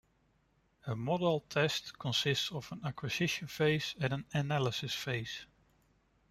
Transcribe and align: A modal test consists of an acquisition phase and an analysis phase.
A 0.87 0.95
modal 0.95 1.41
test 1.41 1.99
consists 1.99 2.51
of 2.51 2.71
an 2.71 2.81
acquisition 2.83 3.47
phase 3.47 3.93
and 3.99 4.13
an 4.13 4.25
analysis 4.33 4.95
phase. 4.95 5.45